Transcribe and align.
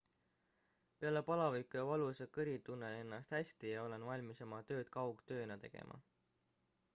"""peale 1.01 1.21
palaviku 1.27 1.77
ja 1.79 1.83
valusa 1.89 2.27
kõri 2.37 2.55
tunnen 2.69 2.95
ennast 3.01 3.35
hästi 3.39 3.75
ja 3.75 3.85
olen 3.89 4.07
valmis 4.09 4.43
oma 4.47 4.63
tööd 4.73 4.91
kaugtööna 4.97 5.61
tegema. 5.69 6.01